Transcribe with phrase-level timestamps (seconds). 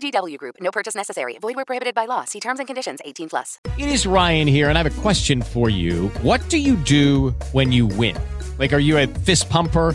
[0.00, 0.56] VGW Group.
[0.60, 1.38] No purchase necessary.
[1.40, 2.24] Void where prohibited by law.
[2.24, 3.00] See terms and conditions.
[3.04, 3.58] 18 plus.
[3.78, 6.08] It is Ryan here, and I have a question for you.
[6.22, 8.16] What do you do when you win?
[8.58, 9.94] Like, are you a fist pumper?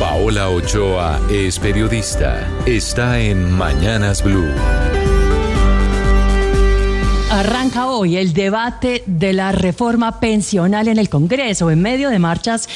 [0.00, 2.48] Paola Ochoa es periodista.
[2.64, 4.48] Está en Mañanas Blue.
[7.30, 12.66] Arranca hoy el debate de la reforma pensional en el Congreso en medio de marchas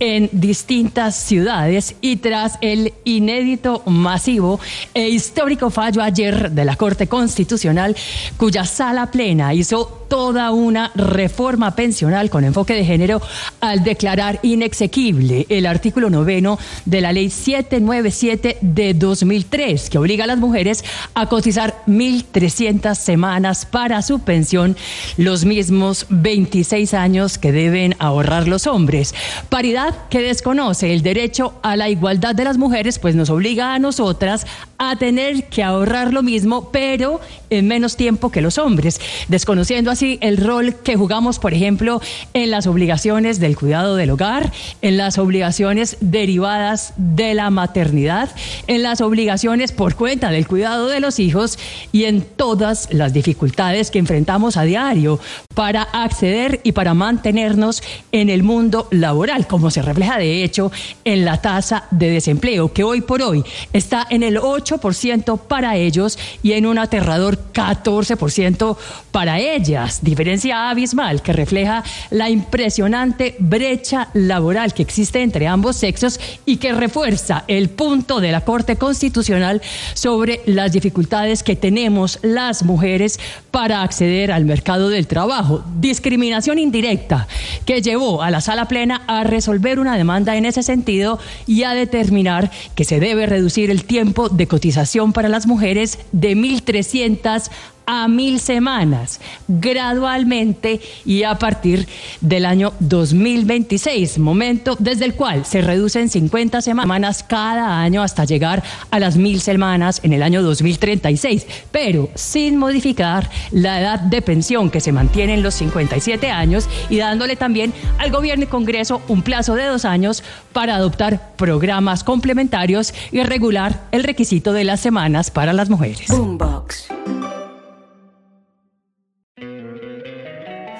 [0.00, 4.58] en distintas ciudades y tras el inédito, masivo
[4.92, 7.96] e histórico fallo ayer de la Corte Constitucional
[8.36, 13.22] cuya sala plena hizo toda una reforma pensional con enfoque de género
[13.62, 20.26] al declarar inexequible el artículo noveno de la ley 797 de 2003 que obliga a
[20.26, 24.76] las mujeres a cotizar 1.300 semanas para su pensión,
[25.16, 29.14] los mismos 26 años que deben ahorrar los hombres.
[29.48, 33.78] Paridad que desconoce el derecho a la igualdad de las mujeres, pues nos obliga a
[33.78, 39.90] nosotras a tener que ahorrar lo mismo, pero en menos tiempo que los hombres, desconociendo
[39.90, 42.00] así el rol que jugamos, por ejemplo,
[42.34, 48.30] en las obligaciones del cuidado del hogar, en las obligaciones derivadas de la maternidad,
[48.66, 51.58] en las obligaciones por cuenta del cuidado de los hijos
[51.92, 55.20] y en todas las dificultades que enfrentamos a diario
[55.54, 60.72] para acceder y para mantenernos en el mundo laboral, como se refleja de hecho
[61.04, 66.18] en la tasa de desempleo, que hoy por hoy está en el 8% para ellos
[66.42, 68.76] y en un aterrador 14%
[69.12, 69.91] para ellas.
[70.00, 76.72] Diferencia abismal que refleja la impresionante brecha laboral que existe entre ambos sexos y que
[76.72, 79.60] refuerza el punto de la Corte Constitucional
[79.94, 83.18] sobre las dificultades que tenemos las mujeres
[83.50, 85.64] para acceder al mercado del trabajo.
[85.78, 87.28] Discriminación indirecta
[87.66, 91.74] que llevó a la sala plena a resolver una demanda en ese sentido y a
[91.74, 97.50] determinar que se debe reducir el tiempo de cotización para las mujeres de 1.300
[97.86, 101.86] a mil semanas gradualmente y a partir
[102.20, 108.62] del año 2026, momento desde el cual se reducen 50 semanas cada año hasta llegar
[108.90, 114.70] a las mil semanas en el año 2036, pero sin modificar la edad de pensión
[114.70, 119.22] que se mantiene en los 57 años y dándole también al gobierno y Congreso un
[119.22, 120.22] plazo de dos años
[120.52, 126.08] para adoptar programas complementarios y regular el requisito de las semanas para las mujeres.
[126.08, 126.88] Boombox.